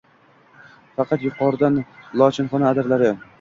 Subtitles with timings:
[0.95, 1.77] Faqat yuqoridan–
[2.23, 3.13] lochinxona adirlari